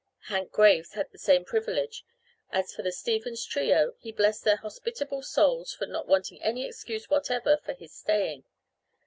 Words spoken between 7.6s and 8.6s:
his staying.